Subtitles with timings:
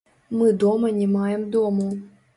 [0.37, 1.87] Мы дома не маем дому.